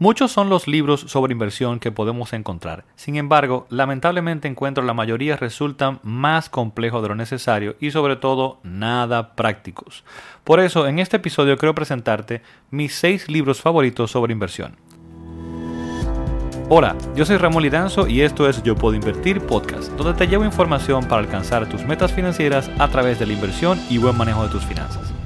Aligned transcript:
Muchos 0.00 0.30
son 0.30 0.48
los 0.48 0.68
libros 0.68 1.00
sobre 1.08 1.32
inversión 1.32 1.80
que 1.80 1.90
podemos 1.90 2.32
encontrar. 2.32 2.84
Sin 2.94 3.16
embargo, 3.16 3.66
lamentablemente 3.68 4.46
encuentro 4.46 4.84
la 4.84 4.94
mayoría 4.94 5.36
resultan 5.36 5.98
más 6.04 6.48
complejos 6.48 7.02
de 7.02 7.08
lo 7.08 7.16
necesario 7.16 7.74
y 7.80 7.90
sobre 7.90 8.14
todo 8.14 8.60
nada 8.62 9.34
prácticos. 9.34 10.04
Por 10.44 10.60
eso, 10.60 10.86
en 10.86 11.00
este 11.00 11.16
episodio 11.16 11.58
quiero 11.58 11.74
presentarte 11.74 12.42
mis 12.70 12.94
6 12.94 13.28
libros 13.28 13.60
favoritos 13.60 14.12
sobre 14.12 14.32
inversión. 14.32 14.76
Hola, 16.68 16.94
yo 17.16 17.24
soy 17.24 17.36
Ramón 17.36 17.64
Lidanzo 17.64 18.06
y 18.06 18.20
esto 18.20 18.48
es 18.48 18.62
Yo 18.62 18.76
Puedo 18.76 18.94
Invertir 18.94 19.40
Podcast, 19.40 19.90
donde 19.94 20.14
te 20.14 20.28
llevo 20.28 20.44
información 20.44 21.08
para 21.08 21.22
alcanzar 21.22 21.68
tus 21.68 21.84
metas 21.84 22.12
financieras 22.12 22.70
a 22.78 22.86
través 22.86 23.18
de 23.18 23.26
la 23.26 23.32
inversión 23.32 23.80
y 23.90 23.98
buen 23.98 24.16
manejo 24.16 24.44
de 24.44 24.50
tus 24.50 24.64
finanzas. 24.64 25.17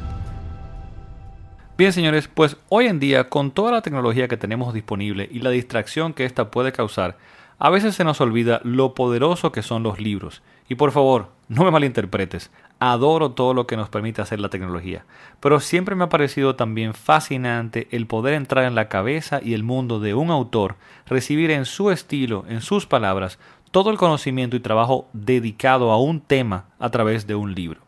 Bien, 1.79 1.91
señores, 1.91 2.29
pues 2.29 2.59
hoy 2.69 2.87
en 2.87 3.01
día, 3.01 3.31
con 3.31 3.51
toda 3.51 3.73
la 3.73 3.81
tecnología 3.81 4.29
que 4.29 4.37
tenemos 4.37 4.75
disponible 4.75 5.27
y 5.33 5.39
la 5.39 5.49
distracción 5.49 6.13
que 6.13 6.27
ésta 6.27 6.51
puede 6.51 6.71
causar, 6.71 7.17
a 7.59 7.71
veces 7.71 7.95
se 7.95 8.05
nos 8.05 8.21
olvida 8.21 8.61
lo 8.63 8.95
poderoso 8.95 9.53
que 9.53 9.63
son 9.63 9.83
los 9.83 9.99
libros. 9.99 10.43
Y 10.69 10.75
por 10.75 10.93
favor, 10.93 11.29
no 11.49 11.65
me 11.65 11.71
malinterpretes, 11.71 12.51
adoro 12.79 13.31
todo 13.31 13.55
lo 13.55 13.67
que 13.67 13.79
nos 13.79 13.89
permite 13.89 14.21
hacer 14.21 14.39
la 14.39 14.51
tecnología, 14.51 15.07
pero 15.41 15.61
siempre 15.61 15.95
me 15.95 16.05
ha 16.05 16.09
parecido 16.11 16.57
también 16.57 16.93
fascinante 16.93 17.89
el 17.91 18.07
poder 18.07 18.35
entrar 18.35 18.67
en 18.67 18.75
la 18.75 18.89
cabeza 18.89 19.41
y 19.43 19.55
el 19.55 19.63
mundo 19.63 19.99
de 19.99 20.13
un 20.13 20.31
autor, 20.31 20.77
recibir 21.07 21.51
en 21.51 21.65
su 21.65 21.91
estilo, 21.91 22.45
en 22.51 22.61
sus 22.61 22.85
palabras, 22.85 23.39
todo 23.71 23.91
el 23.91 23.97
conocimiento 23.97 24.57
y 24.57 24.61
trabajo 24.61 25.09
dedicado 25.15 25.91
a 25.91 25.99
un 25.99 26.21
tema 26.21 26.67
a 26.79 26.91
través 26.91 27.27
de 27.27 27.35
un 27.35 27.55
libro. 27.55 27.81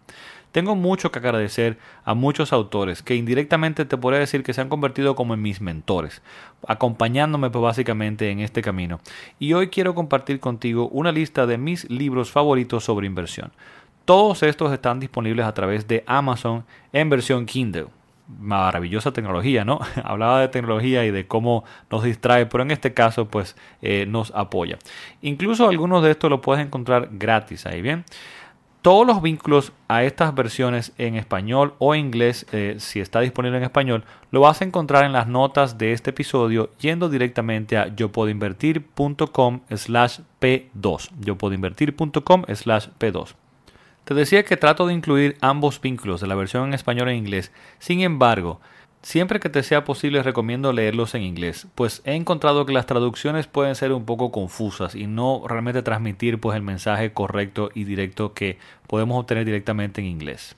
Tengo 0.54 0.76
mucho 0.76 1.10
que 1.10 1.18
agradecer 1.18 1.78
a 2.04 2.14
muchos 2.14 2.52
autores 2.52 3.02
que 3.02 3.16
indirectamente 3.16 3.84
te 3.86 3.96
podría 3.96 4.20
decir 4.20 4.45
que 4.45 4.52
se 4.52 4.60
han 4.60 4.68
convertido 4.68 5.16
como 5.16 5.34
en 5.34 5.42
mis 5.42 5.60
mentores, 5.60 6.22
acompañándome 6.68 7.50
pues, 7.50 7.60
básicamente 7.60 8.30
en 8.30 8.38
este 8.38 8.62
camino. 8.62 9.00
Y 9.40 9.54
hoy 9.54 9.66
quiero 9.66 9.96
compartir 9.96 10.38
contigo 10.38 10.88
una 10.90 11.10
lista 11.10 11.48
de 11.48 11.59
mis 11.59 11.90
libros 11.90 12.30
favoritos 12.30 12.84
sobre 12.84 13.09
inversión. 13.09 13.51
Todos 14.04 14.45
estos 14.45 14.73
están 14.73 15.01
disponibles 15.01 15.45
a 15.45 15.54
través 15.54 15.88
de 15.88 16.04
Amazon 16.06 16.64
en 16.92 17.10
versión 17.10 17.46
Kindle 17.46 17.88
maravillosa 18.38 19.12
tecnología, 19.12 19.64
¿no? 19.64 19.80
Hablaba 20.04 20.40
de 20.40 20.48
tecnología 20.48 21.04
y 21.04 21.10
de 21.10 21.26
cómo 21.26 21.64
nos 21.90 22.04
distrae, 22.04 22.46
pero 22.46 22.62
en 22.62 22.70
este 22.70 22.95
caso 22.95 23.26
pues 23.26 23.57
eh, 23.82 24.07
nos 24.07 24.30
apoya. 24.36 24.79
Incluso 25.20 25.68
algunos 25.68 26.04
de 26.04 26.12
estos 26.12 26.30
los 26.30 26.40
puedes 26.40 26.64
encontrar 26.64 27.09
gratis 27.10 27.66
ahí, 27.66 27.82
¿bien? 27.82 28.04
Todos 28.85 29.07
los 29.07 29.23
vínculos 29.23 29.73
a 29.88 30.04
estas 30.04 30.35
versiones 30.35 30.93
en 30.99 31.15
español 31.15 31.73
o 31.79 31.95
inglés, 31.95 32.45
eh, 32.52 32.77
si 32.80 33.01
está 33.01 33.21
disponible 33.21 33.57
en 33.57 33.65
español, 33.65 34.04
lo 34.30 34.41
vas 34.41 34.60
a 34.60 34.66
encontrar 34.66 35.07
en 35.07 35.15
las 35.15 35.26
notas 35.26 35.79
de 35.79 35.93
este 35.93 36.10
episodio 36.10 36.68
yendo 36.79 37.09
directamente 37.09 37.79
a 37.79 37.87
yopodinvertir.com 37.88 39.60
slash 39.74 40.18
p2. 40.38 41.09
yopodinvertir.com 41.18 42.45
slash 42.54 42.88
p2. 42.99 43.35
Te 44.04 44.13
decía 44.13 44.45
que 44.45 44.59
trato 44.59 44.87
de 44.87 44.93
incluir 44.93 45.38
ambos 45.41 45.80
vínculos 45.80 46.21
de 46.21 46.26
la 46.26 46.35
versión 46.35 46.69
en 46.69 46.74
español 46.74 47.09
e 47.09 47.16
inglés. 47.16 47.52
Sin 47.79 48.02
embargo, 48.02 48.60
Siempre 49.05 49.38
que 49.38 49.51
te 49.51 49.63
sea 49.63 49.85
posible 49.85 50.23
recomiendo 50.23 50.73
leerlos 50.73 51.15
en 51.15 51.21
inglés, 51.21 51.66
pues 51.74 52.01
he 52.07 52.15
encontrado 52.15 52.65
que 52.65 52.73
las 52.73 52.87
traducciones 52.87 53.47
pueden 53.47 53.74
ser 53.74 53.93
un 53.93 54.07
poco 54.07 54.33
confusas 54.33 54.95
y 54.95 55.07
no 55.07 55.43
realmente 55.47 55.83
transmitir 55.83 56.41
pues 56.41 56.57
el 56.57 56.63
mensaje 56.63 57.13
correcto 57.13 57.69
y 57.75 57.85
directo 57.85 58.32
que 58.32 58.57
podemos 58.87 59.21
obtener 59.21 59.45
directamente 59.45 60.01
en 60.01 60.07
inglés. 60.07 60.57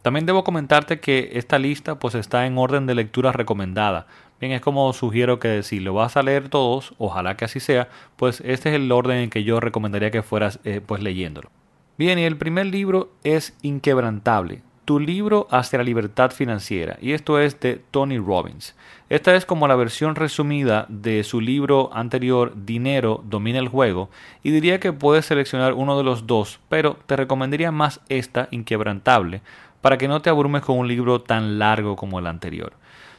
También 0.00 0.24
debo 0.24 0.42
comentarte 0.42 1.00
que 1.00 1.32
esta 1.34 1.58
lista 1.58 1.98
pues 1.98 2.14
está 2.14 2.46
en 2.46 2.56
orden 2.56 2.86
de 2.86 2.94
lectura 2.94 3.30
recomendada. 3.30 4.06
Bien, 4.40 4.52
es 4.52 4.62
como 4.62 4.90
sugiero 4.94 5.38
que 5.38 5.62
si 5.62 5.80
lo 5.80 5.92
vas 5.92 6.16
a 6.16 6.22
leer 6.22 6.48
todos, 6.48 6.94
ojalá 6.96 7.36
que 7.36 7.44
así 7.44 7.60
sea, 7.60 7.90
pues 8.16 8.40
este 8.40 8.70
es 8.70 8.76
el 8.76 8.90
orden 8.90 9.18
en 9.18 9.28
que 9.28 9.44
yo 9.44 9.60
recomendaría 9.60 10.10
que 10.10 10.22
fueras 10.22 10.60
eh, 10.64 10.80
pues 10.84 11.02
leyéndolo. 11.02 11.50
Bien, 11.98 12.18
y 12.18 12.24
el 12.24 12.38
primer 12.38 12.64
libro 12.64 13.12
es 13.22 13.54
Inquebrantable, 13.60 14.62
tu 14.84 15.00
libro 15.00 15.46
hacia 15.50 15.78
la 15.78 15.84
libertad 15.84 16.30
financiera, 16.30 16.98
y 17.00 17.12
esto 17.12 17.38
es 17.38 17.58
de 17.60 17.80
Tony 17.90 18.18
Robbins. 18.18 18.74
Esta 19.08 19.34
es 19.34 19.46
como 19.46 19.68
la 19.68 19.76
versión 19.76 20.14
resumida 20.14 20.86
de 20.88 21.24
su 21.24 21.40
libro 21.40 21.90
anterior 21.92 22.52
Dinero 22.54 23.22
domina 23.24 23.58
el 23.58 23.68
juego, 23.68 24.10
y 24.42 24.50
diría 24.50 24.80
que 24.80 24.92
puedes 24.92 25.26
seleccionar 25.26 25.74
uno 25.74 25.96
de 25.96 26.04
los 26.04 26.26
dos, 26.26 26.60
pero 26.68 26.98
te 27.06 27.16
recomendaría 27.16 27.70
más 27.70 28.00
esta, 28.08 28.48
Inquebrantable, 28.50 29.42
para 29.80 29.98
que 29.98 30.08
no 30.08 30.22
te 30.22 30.30
abrumes 30.30 30.62
con 30.62 30.78
un 30.78 30.88
libro 30.88 31.20
tan 31.20 31.58
largo 31.58 31.96
como 31.96 32.18
el 32.18 32.26
anterior. 32.26 32.72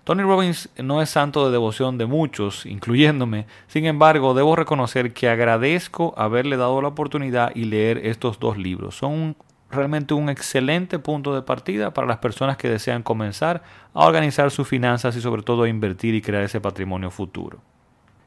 Tony 0.06 0.22
Robbins 0.22 0.70
no 0.78 1.02
es 1.02 1.10
santo 1.10 1.46
de 1.46 1.52
devoción 1.52 1.98
de 1.98 2.06
muchos, 2.06 2.68
incluyéndome, 2.68 3.48
sin 3.68 3.86
embargo 3.86 4.36
debo 4.36 4.56
reconocer 4.56 5.14
que 5.14 5.30
agradezco 5.30 6.14
haberle 6.16 6.58
dado 6.58 6.80
la 6.84 6.90
oportunidad 6.90 7.52
y 7.56 7.66
leer 7.66 8.06
estos 8.06 8.40
dos 8.40 8.56
libros. 8.56 8.96
Son 8.96 9.36
realmente 9.72 10.14
un 10.14 10.30
excelente 10.30 11.00
punto 11.00 11.36
de 11.36 11.42
partida 11.42 11.94
para 11.94 12.08
las 12.08 12.18
personas 12.18 12.58
que 12.58 12.70
desean 12.70 13.04
comenzar 13.04 13.64
a 13.94 14.06
organizar 14.06 14.52
sus 14.52 14.68
finanzas 14.68 15.16
y 15.16 15.22
sobre 15.22 15.42
todo 15.42 15.64
a 15.64 15.70
invertir 15.70 16.16
y 16.16 16.22
crear 16.22 16.44
ese 16.44 16.62
patrimonio 16.62 17.12
futuro. 17.12 17.60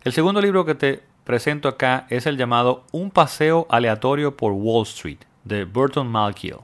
El 0.03 0.13
segundo 0.13 0.41
libro 0.41 0.65
que 0.65 0.75
te 0.75 1.03
presento 1.25 1.69
acá 1.69 2.07
es 2.11 2.27
el 2.27 2.37
llamado 2.37 2.85
Un 2.93 3.11
paseo 3.11 3.67
aleatorio 3.71 4.37
por 4.37 4.53
Wall 4.53 4.85
Street 4.85 5.19
de 5.45 5.65
Burton 5.65 6.07
Malkiel. 6.07 6.59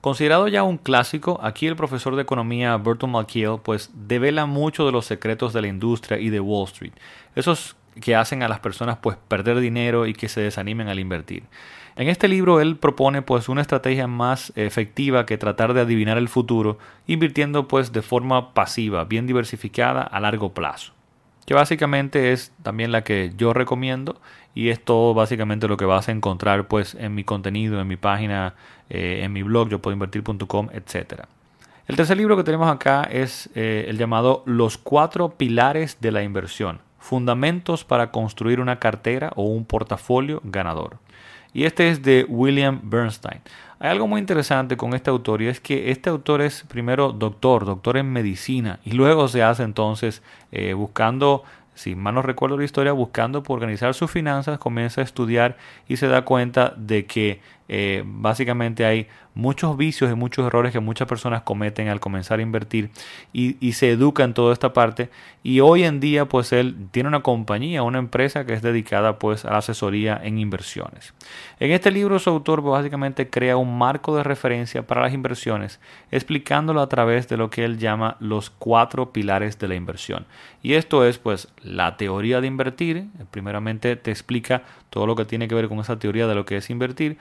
Considerado 0.00 0.46
ya 0.46 0.62
un 0.62 0.78
clásico, 0.78 1.40
aquí 1.42 1.66
el 1.66 1.74
profesor 1.74 2.14
de 2.14 2.22
economía 2.22 2.76
Burton 2.76 3.10
Malkiel 3.10 3.58
pues 3.62 3.90
devela 3.92 4.46
mucho 4.46 4.86
de 4.86 4.92
los 4.92 5.06
secretos 5.06 5.52
de 5.52 5.62
la 5.62 5.68
industria 5.68 6.18
y 6.18 6.30
de 6.30 6.38
Wall 6.38 6.66
Street, 6.66 6.92
esos 7.34 7.76
que 8.00 8.14
hacen 8.14 8.42
a 8.42 8.48
las 8.48 8.60
personas 8.60 8.98
pues 9.00 9.16
perder 9.28 9.60
dinero 9.60 10.06
y 10.06 10.14
que 10.14 10.28
se 10.28 10.40
desanimen 10.40 10.88
al 10.88 10.98
invertir. 10.98 11.44
En 11.96 12.08
este 12.08 12.28
libro 12.28 12.60
él 12.60 12.76
propone 12.76 13.22
pues 13.22 13.48
una 13.48 13.62
estrategia 13.62 14.06
más 14.06 14.52
efectiva 14.54 15.24
que 15.24 15.38
tratar 15.38 15.72
de 15.72 15.80
adivinar 15.80 16.18
el 16.18 16.28
futuro, 16.28 16.78
invirtiendo 17.06 17.68
pues 17.68 17.92
de 17.92 18.02
forma 18.02 18.52
pasiva, 18.52 19.04
bien 19.04 19.26
diversificada 19.26 20.02
a 20.02 20.20
largo 20.20 20.52
plazo. 20.52 20.92
Que 21.46 21.54
básicamente 21.54 22.32
es 22.32 22.52
también 22.62 22.92
la 22.92 23.02
que 23.02 23.32
yo 23.36 23.54
recomiendo 23.54 24.20
y 24.54 24.68
es 24.68 24.82
todo 24.82 25.14
básicamente 25.14 25.68
lo 25.68 25.78
que 25.78 25.86
vas 25.86 26.08
a 26.08 26.12
encontrar 26.12 26.68
pues 26.68 26.94
en 26.96 27.14
mi 27.14 27.24
contenido, 27.24 27.80
en 27.80 27.88
mi 27.88 27.96
página, 27.96 28.54
eh, 28.90 29.20
en 29.22 29.32
mi 29.32 29.42
blog, 29.42 29.70
yo 29.70 29.80
puedo 29.80 29.94
invertir.com, 29.94 30.68
etc. 30.72 31.22
El 31.86 31.96
tercer 31.96 32.16
libro 32.16 32.36
que 32.36 32.42
tenemos 32.42 32.68
acá 32.68 33.04
es 33.04 33.48
eh, 33.54 33.86
el 33.88 33.96
llamado 33.96 34.42
Los 34.44 34.76
cuatro 34.76 35.30
pilares 35.30 35.98
de 36.00 36.10
la 36.10 36.22
inversión, 36.22 36.80
fundamentos 37.06 37.84
para 37.84 38.10
construir 38.10 38.60
una 38.60 38.78
cartera 38.78 39.32
o 39.36 39.44
un 39.44 39.64
portafolio 39.64 40.40
ganador 40.44 40.98
y 41.56 41.64
este 41.64 41.88
es 41.88 42.02
de 42.02 42.26
William 42.28 42.80
Bernstein. 42.82 43.40
Hay 43.78 43.88
algo 43.88 44.06
muy 44.06 44.20
interesante 44.20 44.76
con 44.76 44.92
este 44.92 45.08
autor 45.08 45.40
y 45.40 45.46
es 45.46 45.58
que 45.58 45.90
este 45.90 46.10
autor 46.10 46.42
es 46.42 46.64
primero 46.68 47.12
doctor, 47.12 47.64
doctor 47.64 47.96
en 47.96 48.12
medicina 48.12 48.78
y 48.84 48.92
luego 48.92 49.26
se 49.26 49.42
hace 49.42 49.62
entonces 49.62 50.22
eh, 50.52 50.74
buscando 50.74 51.44
si 51.74 51.94
mal 51.94 52.14
no 52.14 52.20
recuerdo 52.20 52.58
la 52.58 52.64
historia, 52.64 52.92
buscando 52.92 53.42
por 53.42 53.56
organizar 53.56 53.94
sus 53.94 54.10
finanzas, 54.10 54.58
comienza 54.58 55.00
a 55.00 55.04
estudiar 55.04 55.56
y 55.88 55.96
se 55.96 56.08
da 56.08 56.26
cuenta 56.26 56.74
de 56.76 57.06
que 57.06 57.40
eh, 57.68 58.02
básicamente 58.06 58.84
hay 58.84 59.08
muchos 59.36 59.76
vicios 59.76 60.10
y 60.10 60.14
muchos 60.14 60.46
errores 60.46 60.72
que 60.72 60.80
muchas 60.80 61.06
personas 61.06 61.42
cometen 61.42 61.88
al 61.88 62.00
comenzar 62.00 62.38
a 62.38 62.42
invertir 62.42 62.90
y, 63.32 63.54
se 63.72 63.90
educa 63.90 64.24
en 64.24 64.32
toda 64.32 64.54
esta 64.54 64.72
parte 64.72 65.10
y 65.42 65.60
hoy 65.60 65.84
en 65.84 66.00
día 66.00 66.24
pues 66.24 66.52
él 66.52 66.88
tiene 66.90 67.10
una 67.10 67.22
compañía, 67.22 67.82
una 67.82 67.98
empresa 67.98 68.46
que 68.46 68.54
es 68.54 68.62
dedicada 68.62 69.18
pues 69.18 69.44
a 69.44 69.50
la 69.50 69.58
asesoría 69.58 70.18
en 70.22 70.38
inversiones. 70.38 71.12
En 71.60 71.72
este 71.72 71.90
libro 71.90 72.18
su 72.18 72.30
autor 72.30 72.62
básicamente 72.62 73.28
crea 73.28 73.58
un 73.58 73.76
marco 73.76 74.16
de 74.16 74.22
referencia 74.22 74.86
para 74.86 75.02
las 75.02 75.12
inversiones 75.12 75.78
explicándolo 76.10 76.80
a 76.80 76.88
través 76.88 77.28
de 77.28 77.36
lo 77.36 77.50
que 77.50 77.66
él 77.66 77.76
llama 77.76 78.16
los 78.20 78.48
cuatro 78.48 79.12
pilares 79.12 79.58
de 79.58 79.68
la 79.68 79.74
inversión 79.74 80.24
y 80.62 80.74
esto 80.74 81.04
es 81.04 81.18
pues 81.18 81.48
la 81.62 81.98
teoría 81.98 82.40
de 82.40 82.46
invertir, 82.46 83.08
primeramente 83.30 83.96
te 83.96 84.10
explica 84.10 84.62
todo 84.90 85.06
lo 85.06 85.14
que 85.14 85.24
tiene 85.24 85.46
que 85.46 85.54
ver 85.54 85.68
con 85.68 85.78
esa 85.78 85.98
teoría 85.98 86.26
de 86.26 86.34
lo 86.34 86.46
que 86.46 86.56
es 86.56 86.70
invertir. 86.70 87.18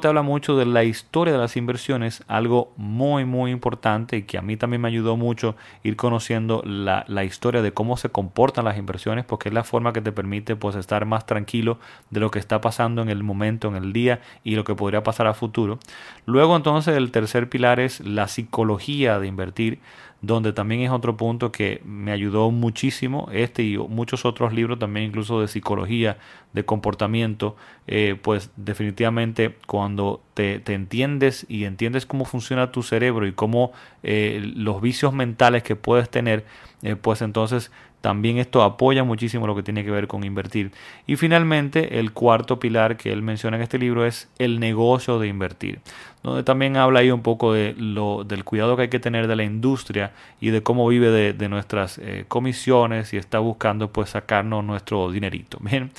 Te 0.00 0.08
habla 0.08 0.22
mucho 0.22 0.56
de 0.56 0.66
la 0.66 0.84
historia 0.84 1.32
de 1.32 1.38
las 1.38 1.56
inversiones, 1.56 2.22
algo 2.26 2.72
muy 2.76 3.24
muy 3.24 3.50
importante 3.50 4.16
y 4.16 4.22
que 4.22 4.38
a 4.38 4.42
mí 4.42 4.56
también 4.56 4.80
me 4.82 4.88
ayudó 4.88 5.16
mucho 5.16 5.56
ir 5.82 5.96
conociendo 5.96 6.62
la, 6.64 7.04
la 7.08 7.24
historia 7.24 7.62
de 7.62 7.72
cómo 7.72 7.96
se 7.96 8.08
comportan 8.08 8.64
las 8.64 8.78
inversiones, 8.78 9.24
porque 9.24 9.48
es 9.48 9.54
la 9.54 9.64
forma 9.64 9.92
que 9.92 10.00
te 10.00 10.12
permite 10.12 10.56
pues 10.56 10.76
estar 10.76 11.04
más 11.06 11.26
tranquilo 11.26 11.78
de 12.10 12.20
lo 12.20 12.30
que 12.30 12.38
está 12.38 12.60
pasando 12.60 13.02
en 13.02 13.08
el 13.08 13.22
momento, 13.22 13.68
en 13.68 13.76
el 13.76 13.92
día 13.92 14.20
y 14.42 14.56
lo 14.56 14.64
que 14.64 14.74
podría 14.74 15.02
pasar 15.02 15.26
a 15.26 15.34
futuro. 15.34 15.78
Luego 16.26 16.56
entonces 16.56 16.96
el 16.96 17.10
tercer 17.10 17.48
pilar 17.48 17.80
es 17.80 18.00
la 18.00 18.28
psicología 18.28 19.18
de 19.18 19.26
invertir 19.26 19.80
donde 20.26 20.52
también 20.52 20.82
es 20.82 20.90
otro 20.90 21.16
punto 21.16 21.52
que 21.52 21.80
me 21.84 22.12
ayudó 22.12 22.50
muchísimo, 22.50 23.28
este 23.32 23.62
y 23.62 23.78
muchos 23.78 24.24
otros 24.24 24.52
libros 24.52 24.78
también 24.78 25.06
incluso 25.06 25.40
de 25.40 25.48
psicología, 25.48 26.18
de 26.52 26.64
comportamiento, 26.64 27.56
eh, 27.86 28.18
pues 28.20 28.50
definitivamente 28.56 29.56
cuando 29.66 30.22
te, 30.34 30.60
entiendes 30.72 31.46
y 31.48 31.64
entiendes 31.64 32.06
cómo 32.06 32.24
funciona 32.24 32.72
tu 32.72 32.82
cerebro 32.82 33.26
y 33.26 33.32
cómo 33.32 33.72
eh, 34.02 34.52
los 34.56 34.80
vicios 34.80 35.12
mentales 35.12 35.62
que 35.62 35.76
puedes 35.76 36.10
tener, 36.10 36.44
eh, 36.82 36.96
pues 36.96 37.22
entonces 37.22 37.70
también 38.04 38.36
esto 38.36 38.62
apoya 38.62 39.02
muchísimo 39.02 39.46
lo 39.46 39.56
que 39.56 39.62
tiene 39.62 39.82
que 39.82 39.90
ver 39.90 40.08
con 40.08 40.24
invertir. 40.24 40.72
Y 41.06 41.16
finalmente, 41.16 42.00
el 42.00 42.12
cuarto 42.12 42.60
pilar 42.60 42.98
que 42.98 43.10
él 43.10 43.22
menciona 43.22 43.56
en 43.56 43.62
este 43.62 43.78
libro 43.78 44.04
es 44.04 44.28
el 44.38 44.60
negocio 44.60 45.18
de 45.18 45.28
invertir, 45.28 45.80
donde 46.22 46.42
también 46.42 46.76
habla 46.76 47.00
ahí 47.00 47.10
un 47.10 47.22
poco 47.22 47.54
de 47.54 47.74
lo, 47.78 48.22
del 48.24 48.44
cuidado 48.44 48.76
que 48.76 48.82
hay 48.82 48.88
que 48.88 49.00
tener 49.00 49.26
de 49.26 49.36
la 49.36 49.44
industria 49.44 50.12
y 50.38 50.50
de 50.50 50.62
cómo 50.62 50.86
vive 50.86 51.32
de, 51.32 51.48
nuestras 51.48 51.96
eh, 51.96 52.26
comisiones 52.28 53.14
y 53.14 53.16
está 53.16 53.38
buscando 53.38 53.90
pues 53.90 54.10
sacarnos 54.10 54.62
nuestro 54.62 55.10
dinerito. 55.10 55.56
Bien, 55.62 55.90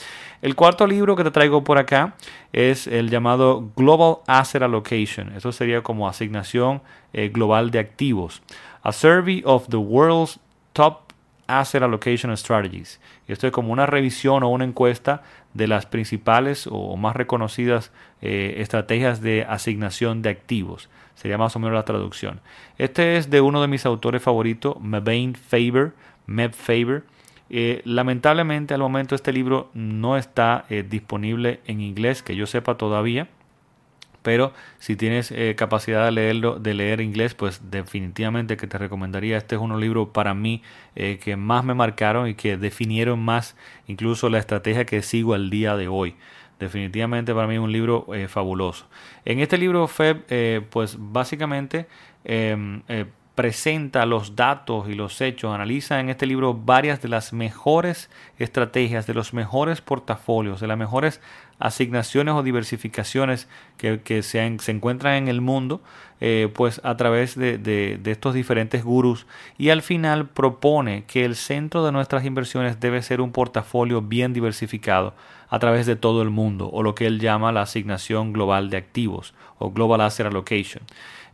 el 0.44 0.54
cuarto 0.54 0.86
libro 0.86 1.16
que 1.16 1.24
te 1.24 1.32
traigo 1.32 1.64
por 1.64 1.80
acá 1.80 2.14
es 2.54 2.86
el 2.86 3.10
llamado 3.10 3.72
Global 3.76 4.18
Asset 4.28 4.62
Allocation. 4.62 5.34
Eso 5.36 5.52
sería 5.52 5.82
como 5.82 6.08
asignación 6.08 6.82
eh, 7.14 7.30
global 7.30 7.72
de 7.72 7.80
activos. 7.80 8.42
A 8.84 8.92
Survey 8.92 9.42
of 9.46 9.68
the 9.70 9.78
World's 9.78 10.40
Top 10.74 11.02
Asset 11.48 11.84
Allocation 11.84 12.36
Strategies. 12.36 13.00
Esto 13.28 13.48
es 13.48 13.54
como 13.54 13.72
una 13.72 13.86
revisión 13.86 14.44
o 14.44 14.50
una 14.50 14.66
encuesta 14.66 15.24
de 15.54 15.68
las 15.68 15.86
principales 15.86 16.68
o 16.70 16.98
más 16.98 17.16
reconocidas 17.16 17.92
eh, 18.22 18.56
estrategias 18.58 19.22
de 19.22 19.46
asignación 19.48 20.22
de 20.22 20.30
activos. 20.30 20.90
Sería 21.16 21.38
más 21.38 21.56
o 21.56 21.60
menos 21.60 21.76
la 21.76 21.86
traducción. 21.86 22.42
Este 22.78 23.18
es 23.18 23.30
de 23.30 23.42
uno 23.42 23.62
de 23.62 23.68
mis 23.68 23.86
autores 23.86 24.22
favoritos, 24.22 24.80
Mebane 24.82 25.34
Faber. 25.36 25.94
Meb 26.28 26.54
Faber. 26.54 27.04
Eh, 27.52 27.84
lamentablemente 27.86 28.74
al 28.74 28.80
momento 28.80 29.14
este 29.14 29.32
libro 29.32 29.70
no 29.76 30.18
está 30.18 30.66
disponible 30.90 31.60
en 31.68 31.80
inglés, 31.80 32.24
que 32.24 32.36
yo 32.36 32.48
sepa 32.48 32.76
todavía 32.76 33.28
pero 34.26 34.54
si 34.80 34.96
tienes 34.96 35.30
eh, 35.30 35.54
capacidad 35.56 36.04
de 36.04 36.12
leerlo, 36.12 36.58
de 36.58 36.74
leer 36.74 37.00
inglés, 37.00 37.36
pues 37.36 37.70
definitivamente 37.70 38.58
que 38.58 38.66
te 38.66 38.80
recomendaría. 38.80 39.38
Este 39.38 39.54
es 39.54 39.62
uno 39.62 39.78
libro 39.78 40.14
para 40.14 40.34
mí 40.34 40.64
eh, 40.96 41.20
que 41.24 41.36
más 41.36 41.64
me 41.64 41.76
marcaron 41.76 42.28
y 42.28 42.34
que 42.34 42.58
definieron 42.58 43.20
más 43.20 43.56
incluso 43.86 44.28
la 44.30 44.40
estrategia 44.40 44.84
que 44.84 45.04
sigo 45.04 45.36
al 45.36 45.52
día 45.52 45.78
de 45.78 45.88
hoy. 45.88 46.16
Definitivamente 46.58 47.36
para 47.36 47.46
mí 47.46 47.54
es 47.54 47.60
un 47.60 47.72
libro 47.72 48.08
eh, 48.16 48.28
fabuloso. 48.28 48.88
En 49.26 49.42
este 49.42 49.60
libro 49.60 49.88
Feb, 49.88 50.24
pues 50.72 50.96
básicamente 50.98 51.86
em, 52.24 52.82
presenta 53.36 54.06
los 54.06 54.36
datos 54.36 54.90
y 54.90 54.96
los 54.96 55.22
hechos, 55.22 55.54
analiza 55.54 56.00
en 56.00 56.10
este 56.10 56.26
libro 56.26 56.54
varias 56.54 57.02
de 57.02 57.10
las 57.10 57.34
mejores 57.34 58.10
estrategias, 58.40 59.06
de 59.06 59.14
los 59.14 59.34
mejores 59.34 59.82
portafolios, 59.82 60.62
de 60.62 60.68
las 60.68 60.78
mejores 60.78 61.22
asignaciones 61.60 62.34
o 62.34 62.44
diversificaciones 62.44 63.48
que, 63.78 64.00
se, 64.24 64.58
se, 64.60 64.72
encuentran 64.72 65.14
en 65.16 65.28
el 65.28 65.42
mundo, 65.42 65.82
eh, 66.22 66.50
pues 66.54 66.82
a 66.84 66.98
través 66.98 67.36
de, 67.36 67.58
de, 67.58 68.00
estos 68.12 68.34
diferentes 68.34 68.84
gurús 68.84 69.26
y 69.58 69.70
al 69.70 69.82
final 69.82 70.28
propone 70.28 71.06
que 71.06 71.26
el 71.26 71.36
centro 71.36 71.86
de 71.86 71.92
nuestras 71.92 72.26
inversiones 72.26 72.80
debe 72.80 73.02
ser 73.02 73.22
un 73.22 73.32
portafolio 73.32 74.02
bien 74.02 74.34
diversificado 74.34 75.14
a 75.50 75.60
través 75.60 75.86
de 75.86 75.96
todo 75.96 76.22
el 76.22 76.30
mundo 76.30 76.70
o 76.72 76.84
lo 76.84 76.96
que 76.96 77.06
él 77.06 77.20
llama 77.20 77.52
la 77.52 77.62
asignación 77.62 78.34
global 78.34 78.70
de 78.70 78.78
activos 78.78 79.34
o 79.58 79.72
Global 79.72 80.02
Asset 80.02 80.28
Allocation. 80.28 80.84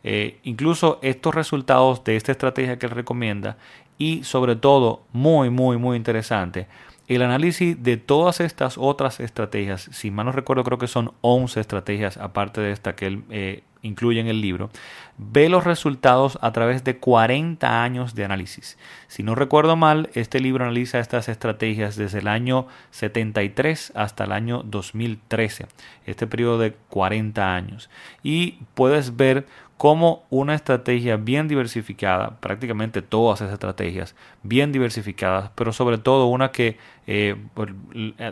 Eh, 0.04 0.40
incluso 0.42 0.98
estos 1.02 1.34
resultados 1.34 2.02
de 2.02 2.16
esta 2.16 2.32
estrategia 2.32 2.78
que 2.78 2.86
él 2.86 2.92
recomienda 2.92 3.56
y 3.98 4.24
sobre 4.24 4.56
todo, 4.56 5.04
muy, 5.12 5.48
muy, 5.48 5.76
muy 5.76 5.96
interesante, 5.96 6.66
el 7.08 7.22
análisis 7.22 7.82
de 7.82 7.96
todas 7.96 8.40
estas 8.40 8.78
otras 8.78 9.20
estrategias, 9.20 9.88
si 9.92 10.10
mal 10.10 10.26
no 10.26 10.32
recuerdo 10.32 10.64
creo 10.64 10.78
que 10.78 10.86
son 10.86 11.12
11 11.20 11.60
estrategias 11.60 12.16
aparte 12.16 12.60
de 12.60 12.72
esta 12.72 12.94
que 12.94 13.06
él 13.06 13.24
eh, 13.30 13.62
incluye 13.82 14.20
en 14.20 14.28
el 14.28 14.40
libro, 14.40 14.70
ve 15.18 15.48
los 15.48 15.64
resultados 15.64 16.38
a 16.40 16.52
través 16.52 16.84
de 16.84 16.96
40 16.96 17.82
años 17.82 18.14
de 18.14 18.24
análisis. 18.24 18.78
Si 19.08 19.22
no 19.22 19.34
recuerdo 19.34 19.76
mal, 19.76 20.08
este 20.14 20.40
libro 20.40 20.64
analiza 20.64 21.00
estas 21.00 21.28
estrategias 21.28 21.96
desde 21.96 22.20
el 22.20 22.28
año 22.28 22.66
73 22.92 23.92
hasta 23.94 24.24
el 24.24 24.32
año 24.32 24.62
2013, 24.64 25.66
este 26.06 26.26
periodo 26.26 26.58
de 26.58 26.72
40 26.88 27.54
años. 27.54 27.90
Y 28.22 28.58
puedes 28.74 29.16
ver 29.16 29.46
como 29.82 30.22
una 30.30 30.54
estrategia 30.54 31.16
bien 31.16 31.48
diversificada, 31.48 32.36
prácticamente 32.38 33.02
todas 33.02 33.40
esas 33.40 33.52
estrategias 33.52 34.14
bien 34.44 34.70
diversificadas, 34.70 35.50
pero 35.56 35.72
sobre 35.72 35.98
todo 35.98 36.26
una 36.26 36.52
que 36.52 36.78
eh, 37.08 37.34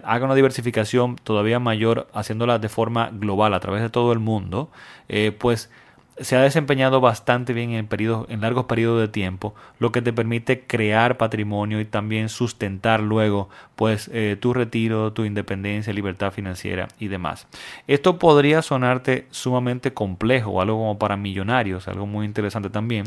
haga 0.05 0.27
una 0.27 0.37
diversificación 0.37 1.17
todavía 1.17 1.59
mayor, 1.59 2.07
haciéndola 2.15 2.61
de 2.61 2.69
forma 2.69 3.11
global 3.13 3.53
a 3.53 3.59
través 3.59 3.83
de 3.83 3.91
todo 3.91 4.13
el 4.13 4.21
mundo, 4.21 4.71
eh, 5.09 5.33
pues 5.37 5.73
se 6.19 6.37
ha 6.37 6.43
desempeñado 6.43 7.01
bastante 7.01 7.53
bien 7.53 7.73
en, 7.73 7.89
en 8.29 8.41
largos 8.41 8.67
periodos 8.67 9.01
de 9.01 9.09
tiempo, 9.09 9.55
lo 9.79 9.93
que 9.93 10.03
te 10.03 10.13
permite 10.13 10.61
crear 10.61 11.17
patrimonio 11.17 11.81
y 11.81 11.85
también 11.85 12.29
sustentar 12.29 13.01
luego 13.01 13.49
pues 13.77 14.11
eh, 14.13 14.37
tu 14.39 14.53
retiro, 14.53 15.15
tu 15.15 15.25
independencia, 15.25 15.93
libertad 15.93 16.33
financiera 16.33 16.89
y 16.99 17.09
demás. 17.09 17.47
Esto 17.87 18.19
podría 18.19 18.61
sonarte 18.61 19.27
sumamente 19.31 19.95
complejo, 19.95 20.61
algo 20.61 20.77
como 20.77 20.99
para 20.99 21.17
millonarios, 21.17 21.89
algo 21.89 22.07
muy 22.07 22.27
interesante 22.27 22.69
también. 22.69 23.05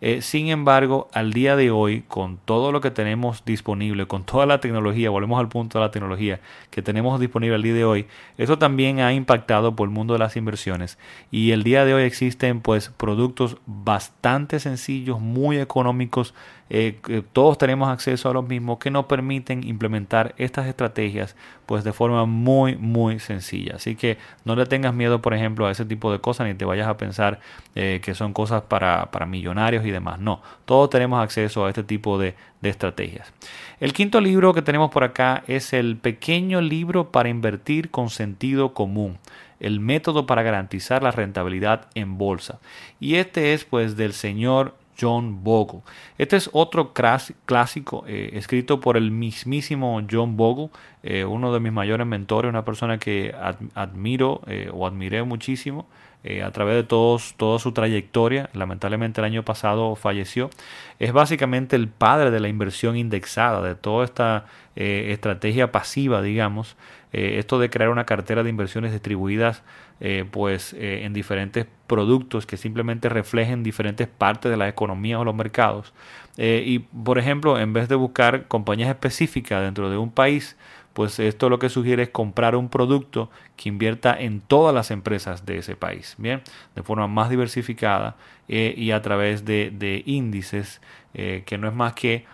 Eh, 0.00 0.22
sin 0.22 0.48
embargo, 0.48 1.08
al 1.12 1.32
día 1.32 1.54
de 1.54 1.70
hoy, 1.70 2.02
con 2.08 2.38
todo 2.44 2.72
lo 2.72 2.80
que 2.80 2.90
tenemos 2.90 3.44
disponible, 3.44 4.06
con 4.06 4.24
toda 4.24 4.46
la 4.46 4.60
tecnología, 4.60 5.10
volvemos 5.10 5.38
al 5.38 5.48
punto 5.48 5.78
de 5.78 5.84
la 5.84 5.92
tecnología 5.92 6.40
que 6.70 6.82
tenemos 6.82 7.20
disponible 7.20 7.54
al 7.54 7.62
día 7.62 7.74
de 7.74 7.84
hoy, 7.84 8.06
eso 8.36 8.58
también 8.58 8.98
ha 8.98 9.12
impactado 9.12 9.76
por 9.76 9.86
el 9.86 9.94
mundo 9.94 10.14
de 10.14 10.18
las 10.18 10.36
inversiones 10.36 10.98
y 11.30 11.52
el 11.52 11.62
día 11.62 11.84
de 11.84 11.94
hoy 11.94 12.02
pues 12.60 12.90
productos 12.96 13.56
bastante 13.66 14.60
sencillos, 14.60 15.20
muy 15.20 15.58
económicos, 15.58 16.34
eh, 16.68 16.98
todos 17.32 17.58
tenemos 17.58 17.88
acceso 17.88 18.28
a 18.28 18.32
los 18.32 18.46
mismos 18.48 18.78
que 18.78 18.90
nos 18.90 19.04
permiten 19.06 19.66
implementar 19.66 20.34
estas 20.36 20.66
estrategias 20.66 21.36
pues 21.64 21.84
de 21.84 21.92
forma 21.92 22.26
muy 22.26 22.76
muy 22.76 23.20
sencilla. 23.20 23.76
Así 23.76 23.94
que 23.94 24.18
no 24.44 24.56
le 24.56 24.66
tengas 24.66 24.92
miedo 24.92 25.22
por 25.22 25.32
ejemplo 25.32 25.66
a 25.66 25.70
ese 25.70 25.84
tipo 25.84 26.10
de 26.10 26.20
cosas 26.20 26.48
ni 26.48 26.54
te 26.54 26.64
vayas 26.64 26.88
a 26.88 26.96
pensar 26.96 27.38
eh, 27.76 28.00
que 28.02 28.14
son 28.14 28.32
cosas 28.32 28.62
para, 28.62 29.10
para, 29.12 29.26
millonarios 29.26 29.86
y 29.86 29.90
demás. 29.92 30.18
No 30.18 30.42
todos 30.64 30.90
tenemos 30.90 31.22
acceso 31.22 31.66
a 31.66 31.68
este 31.68 31.84
tipo 31.84 32.18
de, 32.18 32.34
de 32.60 32.68
estrategias. 32.68 33.32
El 33.78 33.92
quinto 33.92 34.20
libro 34.20 34.52
que 34.52 34.62
tenemos 34.62 34.90
por 34.90 35.04
acá 35.04 35.44
es 35.46 35.72
el 35.72 35.96
pequeño 35.96 36.60
libro 36.60 37.12
para 37.12 37.28
invertir 37.28 37.90
con 37.90 38.10
sentido 38.10 38.74
común 38.74 39.18
el 39.60 39.80
método 39.80 40.26
para 40.26 40.42
garantizar 40.42 41.02
la 41.02 41.10
rentabilidad 41.10 41.88
en 41.94 42.18
bolsa. 42.18 42.58
Y 43.00 43.16
este 43.16 43.52
es 43.52 43.64
pues 43.64 43.96
del 43.96 44.12
señor 44.12 44.74
John 44.98 45.44
Bogle. 45.44 45.80
Este 46.18 46.36
es 46.36 46.48
otro 46.52 46.92
clásico 46.92 48.04
eh, 48.06 48.30
escrito 48.34 48.80
por 48.80 48.96
el 48.96 49.10
mismísimo 49.10 50.00
John 50.10 50.36
Bogle, 50.36 50.70
eh, 51.02 51.24
uno 51.24 51.52
de 51.52 51.60
mis 51.60 51.72
mayores 51.72 52.06
mentores, 52.06 52.48
una 52.48 52.64
persona 52.64 52.98
que 52.98 53.34
admiro 53.74 54.40
eh, 54.46 54.70
o 54.72 54.86
admiré 54.86 55.22
muchísimo 55.22 55.86
a 56.44 56.50
través 56.50 56.74
de 56.74 56.82
todos, 56.82 57.34
toda 57.36 57.58
su 57.60 57.72
trayectoria. 57.72 58.50
Lamentablemente 58.52 59.20
el 59.20 59.24
año 59.24 59.44
pasado 59.44 59.94
falleció. 59.94 60.50
Es 60.98 61.12
básicamente 61.12 61.76
el 61.76 61.88
padre 61.88 62.32
de 62.32 62.40
la 62.40 62.48
inversión 62.48 62.96
indexada, 62.96 63.62
de 63.62 63.76
toda 63.76 64.04
esta 64.04 64.46
estrategia 64.74 65.70
pasiva, 65.70 66.22
digamos. 66.22 66.76
esto 67.12 67.60
de 67.60 67.70
crear 67.70 67.90
una 67.90 68.06
cartera 68.06 68.42
de 68.42 68.50
inversiones 68.50 68.90
distribuidas 68.90 69.62
eh, 69.98 70.26
pues 70.30 70.74
eh, 70.74 71.04
en 71.04 71.14
diferentes 71.14 71.66
productos 71.86 72.44
que 72.44 72.58
simplemente 72.58 73.08
reflejen 73.08 73.62
diferentes 73.62 74.06
partes 74.06 74.50
de 74.50 74.58
la 74.58 74.68
economía 74.68 75.18
o 75.18 75.24
los 75.24 75.34
mercados. 75.34 75.94
Eh, 76.36 76.62
y 76.66 76.80
por 76.80 77.18
ejemplo, 77.18 77.58
en 77.58 77.72
vez 77.72 77.88
de 77.88 77.94
buscar 77.94 78.46
compañías 78.46 78.90
específicas 78.90 79.62
dentro 79.62 79.88
de 79.88 79.96
un 79.96 80.10
país, 80.10 80.58
pues 80.96 81.18
esto 81.18 81.50
lo 81.50 81.58
que 81.58 81.68
sugiere 81.68 82.04
es 82.04 82.08
comprar 82.08 82.56
un 82.56 82.70
producto 82.70 83.28
que 83.54 83.68
invierta 83.68 84.18
en 84.18 84.40
todas 84.40 84.74
las 84.74 84.90
empresas 84.90 85.44
de 85.44 85.58
ese 85.58 85.76
país, 85.76 86.14
bien, 86.16 86.40
de 86.74 86.82
forma 86.82 87.06
más 87.06 87.28
diversificada 87.28 88.16
y 88.48 88.92
a 88.92 89.02
través 89.02 89.44
de, 89.44 89.70
de 89.70 90.02
índices 90.06 90.80
que 91.12 91.58
no 91.58 91.68
es 91.68 91.74
más 91.74 91.92
que 91.92 92.24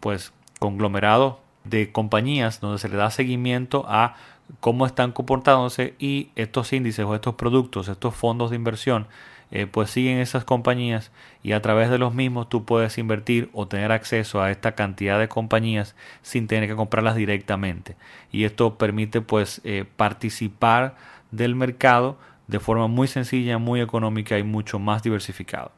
pues 0.00 0.32
conglomerados 0.58 1.34
de 1.64 1.92
compañías 1.92 2.60
donde 2.60 2.78
se 2.78 2.88
le 2.88 2.96
da 2.96 3.10
seguimiento 3.10 3.84
a 3.88 4.16
cómo 4.60 4.86
están 4.86 5.12
comportándose 5.12 5.94
y 5.98 6.30
estos 6.36 6.72
índices 6.72 7.04
o 7.04 7.14
estos 7.14 7.34
productos, 7.34 7.88
estos 7.88 8.14
fondos 8.14 8.50
de 8.50 8.56
inversión, 8.56 9.06
eh, 9.50 9.66
pues 9.66 9.90
siguen 9.90 10.18
esas 10.18 10.44
compañías 10.44 11.12
y 11.42 11.52
a 11.52 11.62
través 11.62 11.90
de 11.90 11.98
los 11.98 12.14
mismos 12.14 12.48
tú 12.48 12.64
puedes 12.64 12.98
invertir 12.98 13.48
o 13.52 13.68
tener 13.68 13.92
acceso 13.92 14.42
a 14.42 14.50
esta 14.50 14.74
cantidad 14.74 15.18
de 15.18 15.28
compañías 15.28 15.94
sin 16.22 16.46
tener 16.48 16.68
que 16.68 16.76
comprarlas 16.76 17.16
directamente. 17.16 17.96
Y 18.32 18.44
esto 18.44 18.76
permite 18.76 19.20
pues 19.20 19.60
eh, 19.64 19.84
participar 19.96 20.96
del 21.30 21.54
mercado 21.54 22.18
de 22.46 22.60
forma 22.60 22.86
muy 22.86 23.08
sencilla, 23.08 23.58
muy 23.58 23.80
económica 23.80 24.38
y 24.38 24.42
mucho 24.42 24.78
más 24.78 25.02
diversificada. 25.02 25.72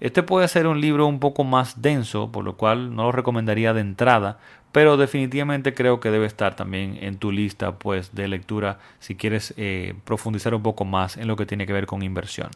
Este 0.00 0.22
puede 0.22 0.48
ser 0.48 0.66
un 0.66 0.80
libro 0.80 1.06
un 1.06 1.18
poco 1.18 1.44
más 1.44 1.80
denso, 1.80 2.30
por 2.30 2.44
lo 2.44 2.56
cual 2.56 2.94
no 2.94 3.04
lo 3.04 3.12
recomendaría 3.12 3.72
de 3.72 3.80
entrada, 3.80 4.38
pero 4.72 4.96
definitivamente 4.96 5.74
creo 5.74 6.00
que 6.00 6.10
debe 6.10 6.26
estar 6.26 6.54
también 6.54 6.98
en 7.00 7.16
tu 7.16 7.32
lista 7.32 7.78
pues 7.78 8.14
de 8.14 8.28
lectura 8.28 8.78
si 9.00 9.16
quieres 9.16 9.52
eh, 9.56 9.94
profundizar 10.04 10.54
un 10.54 10.62
poco 10.62 10.84
más 10.84 11.16
en 11.16 11.26
lo 11.26 11.36
que 11.36 11.46
tiene 11.46 11.66
que 11.66 11.72
ver 11.72 11.86
con 11.86 12.02
inversión. 12.02 12.48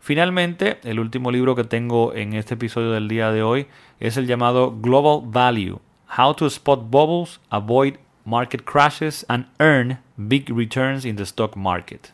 Finalmente, 0.00 0.78
el 0.84 1.00
último 1.00 1.30
libro 1.30 1.54
que 1.54 1.64
tengo 1.64 2.14
en 2.14 2.34
este 2.34 2.54
episodio 2.54 2.90
del 2.90 3.08
día 3.08 3.32
de 3.32 3.42
hoy 3.42 3.66
es 4.00 4.16
el 4.16 4.26
llamado 4.26 4.74
Global 4.78 5.22
Value 5.24 5.80
How 6.16 6.34
to 6.34 6.46
Spot 6.46 6.90
Bubbles, 6.90 7.40
Avoid 7.48 7.94
Market 8.24 8.64
Crashes 8.64 9.24
and 9.28 9.46
Earn 9.58 9.98
Big 10.16 10.50
Returns 10.50 11.04
in 11.04 11.16
the 11.16 11.22
Stock 11.22 11.56
Market. 11.56 12.12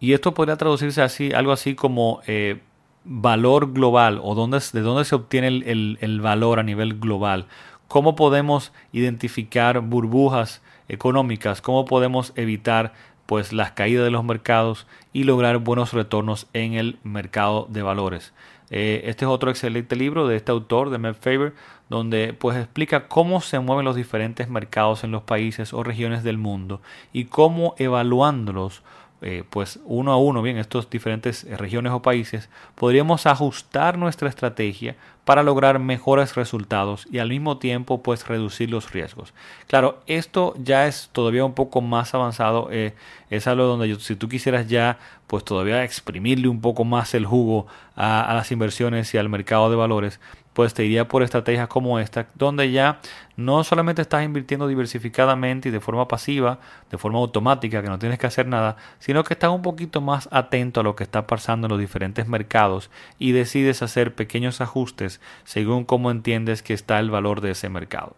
Y 0.00 0.12
esto 0.12 0.32
podría 0.32 0.56
traducirse 0.56 1.02
así, 1.02 1.32
algo 1.32 1.52
así 1.52 1.74
como 1.74 2.20
eh, 2.26 2.60
valor 3.04 3.72
global 3.72 4.20
o 4.22 4.34
de 4.34 4.80
dónde 4.80 5.04
se 5.04 5.14
obtiene 5.14 5.48
el 5.48 6.20
valor 6.20 6.58
a 6.60 6.62
nivel 6.62 6.98
global. 6.98 7.46
Cómo 7.88 8.16
podemos 8.16 8.72
identificar 8.92 9.80
burbujas 9.80 10.62
económicas, 10.88 11.60
cómo 11.60 11.84
podemos 11.84 12.32
evitar 12.36 12.92
pues 13.26 13.52
las 13.52 13.72
caídas 13.72 14.04
de 14.04 14.10
los 14.10 14.24
mercados 14.24 14.86
y 15.12 15.24
lograr 15.24 15.58
buenos 15.58 15.92
retornos 15.92 16.46
en 16.54 16.74
el 16.74 16.98
mercado 17.02 17.66
de 17.68 17.82
valores. 17.82 18.32
Eh, 18.70 19.02
este 19.04 19.24
es 19.24 19.30
otro 19.30 19.50
excelente 19.50 19.96
libro 19.96 20.26
de 20.26 20.36
este 20.36 20.52
autor, 20.52 20.90
de 20.90 20.98
Mel 20.98 21.14
Faber, 21.14 21.54
donde 21.88 22.34
pues 22.34 22.56
explica 22.56 23.08
cómo 23.08 23.40
se 23.40 23.58
mueven 23.60 23.84
los 23.84 23.96
diferentes 23.96 24.48
mercados 24.48 25.04
en 25.04 25.10
los 25.10 25.22
países 25.22 25.72
o 25.72 25.82
regiones 25.82 26.22
del 26.22 26.38
mundo 26.38 26.80
y 27.12 27.24
cómo 27.24 27.74
evaluándolos 27.78 28.82
eh, 29.20 29.42
pues 29.48 29.80
uno 29.84 30.12
a 30.12 30.16
uno, 30.16 30.42
bien, 30.42 30.58
estos 30.58 30.88
diferentes 30.88 31.44
eh, 31.44 31.56
regiones 31.56 31.92
o 31.92 32.02
países, 32.02 32.48
podríamos 32.74 33.26
ajustar 33.26 33.98
nuestra 33.98 34.28
estrategia 34.28 34.96
para 35.24 35.42
lograr 35.42 35.78
mejores 35.78 36.36
resultados 36.36 37.06
y 37.10 37.18
al 37.18 37.28
mismo 37.28 37.58
tiempo 37.58 38.02
pues 38.02 38.26
reducir 38.26 38.70
los 38.70 38.92
riesgos. 38.92 39.34
Claro, 39.66 40.00
esto 40.06 40.54
ya 40.56 40.86
es 40.86 41.10
todavía 41.12 41.44
un 41.44 41.54
poco 41.54 41.80
más 41.80 42.14
avanzado, 42.14 42.68
eh, 42.70 42.94
es 43.28 43.46
algo 43.46 43.64
donde 43.64 43.94
si 43.96 44.16
tú 44.16 44.28
quisieras 44.28 44.68
ya 44.68 44.98
pues 45.26 45.44
todavía 45.44 45.84
exprimirle 45.84 46.48
un 46.48 46.60
poco 46.60 46.84
más 46.84 47.12
el 47.14 47.26
jugo 47.26 47.66
a 47.94 48.32
las 48.32 48.52
inversiones 48.52 49.12
y 49.12 49.18
al 49.18 49.28
mercado 49.28 49.68
de 49.68 49.76
valores, 49.76 50.20
pues 50.58 50.74
te 50.74 50.84
iría 50.84 51.06
por 51.06 51.22
estrategias 51.22 51.68
como 51.68 52.00
esta, 52.00 52.26
donde 52.34 52.72
ya 52.72 52.98
no 53.36 53.62
solamente 53.62 54.02
estás 54.02 54.24
invirtiendo 54.24 54.66
diversificadamente 54.66 55.68
y 55.68 55.70
de 55.70 55.78
forma 55.78 56.08
pasiva, 56.08 56.58
de 56.90 56.98
forma 56.98 57.20
automática, 57.20 57.80
que 57.80 57.88
no 57.88 58.00
tienes 58.00 58.18
que 58.18 58.26
hacer 58.26 58.48
nada, 58.48 58.74
sino 58.98 59.22
que 59.22 59.34
estás 59.34 59.52
un 59.52 59.62
poquito 59.62 60.00
más 60.00 60.28
atento 60.32 60.80
a 60.80 60.82
lo 60.82 60.96
que 60.96 61.04
está 61.04 61.28
pasando 61.28 61.68
en 61.68 61.70
los 61.70 61.78
diferentes 61.78 62.26
mercados 62.26 62.90
y 63.20 63.30
decides 63.30 63.82
hacer 63.82 64.16
pequeños 64.16 64.60
ajustes 64.60 65.20
según 65.44 65.84
cómo 65.84 66.10
entiendes 66.10 66.64
que 66.64 66.74
está 66.74 66.98
el 66.98 67.12
valor 67.12 67.40
de 67.40 67.52
ese 67.52 67.68
mercado. 67.68 68.16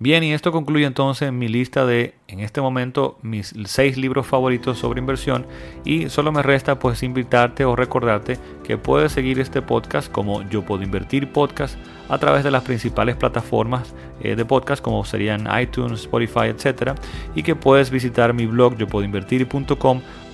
Bien, 0.00 0.22
y 0.22 0.32
esto 0.32 0.52
concluye 0.52 0.86
entonces 0.86 1.32
mi 1.32 1.48
lista 1.48 1.84
de, 1.84 2.14
en 2.28 2.38
este 2.38 2.60
momento, 2.60 3.18
mis 3.22 3.52
seis 3.64 3.96
libros 3.96 4.28
favoritos 4.28 4.78
sobre 4.78 5.00
inversión. 5.00 5.44
Y 5.84 6.08
solo 6.08 6.30
me 6.30 6.42
resta 6.42 6.78
pues 6.78 7.02
invitarte 7.02 7.64
o 7.64 7.74
recordarte 7.74 8.38
que 8.62 8.78
puedes 8.78 9.10
seguir 9.10 9.40
este 9.40 9.60
podcast 9.60 10.10
como 10.10 10.48
Yo 10.48 10.62
Puedo 10.64 10.84
Invertir 10.84 11.32
Podcast 11.32 11.76
a 12.08 12.18
través 12.18 12.44
de 12.44 12.50
las 12.50 12.62
principales 12.62 13.16
plataformas 13.16 13.94
eh, 14.20 14.34
de 14.34 14.44
podcast 14.44 14.82
como 14.82 15.04
serían 15.04 15.48
iTunes, 15.60 16.00
Spotify, 16.00 16.46
etc. 16.46 16.92
Y 17.34 17.42
que 17.42 17.54
puedes 17.54 17.90
visitar 17.90 18.34
mi 18.34 18.46
blog 18.46 18.76
yo 18.76 18.86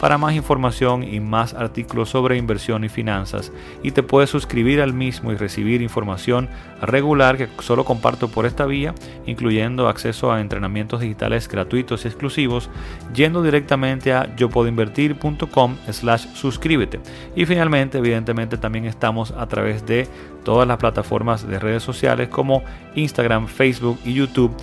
para 0.01 0.19
más 0.19 0.35
información 0.35 1.03
y 1.03 1.21
más 1.21 1.55
artículos 1.55 2.11
sobre 2.11 2.37
inversión 2.37 2.85
y 2.85 2.89
finanzas 2.89 3.53
y 3.83 3.93
te 3.93 4.03
puedes 4.03 4.31
suscribir 4.31 4.81
al 4.81 4.93
mismo 4.93 5.33
y 5.33 5.37
recibir 5.37 5.81
información 5.81 6.49
regular 6.83 7.37
que 7.37 7.49
solo 7.61 7.85
comparto 7.85 8.29
por 8.29 8.47
esta 8.47 8.67
vía, 8.67 8.95
incluyendo 9.27 9.89
acceso 9.89 10.33
a 10.33 10.41
entrenamientos 10.41 11.01
digitales 11.01 11.49
gratuitos 11.49 12.05
y 12.05 12.09
exclusivos, 12.09 12.69
yendo 13.15 13.43
directamente 13.43 14.13
a 14.13 14.35
yo 14.37 14.51
puedo 14.51 14.69
invertir.com 14.69 15.77
slash 15.91 16.27
suscríbete. 16.35 17.01
Y 17.35 17.47
finalmente, 17.47 17.99
evidentemente, 17.99 18.59
también 18.59 18.85
estamos 18.85 19.31
a 19.33 19.47
través 19.47 19.87
de 19.87 20.07
todas 20.45 20.69
las 20.69 20.77
plataformas 20.77 21.49
de 21.49 21.59
redes 21.65 21.83
sociales 21.83 22.29
como 22.29 22.63
Instagram, 22.95 23.49
Facebook 23.49 23.99
y 24.05 24.15
YouTube 24.15 24.55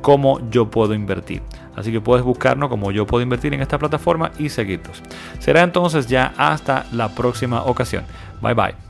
como 0.00 0.40
yo 0.50 0.70
puedo 0.70 0.94
invertir. 0.94 1.42
Así 1.74 1.90
que 1.90 2.00
puedes 2.00 2.24
buscarnos 2.24 2.68
como 2.68 2.92
yo 2.92 3.06
puedo 3.06 3.22
invertir 3.22 3.54
en 3.54 3.62
esta 3.62 3.78
plataforma 3.78 4.30
y 4.38 4.48
seguirnos. 4.48 5.02
Será 5.38 5.62
entonces 5.62 6.06
ya 6.06 6.32
hasta 6.36 6.86
la 6.92 7.08
próxima 7.08 7.64
ocasión. 7.64 8.04
Bye 8.40 8.54
bye. 8.54 8.89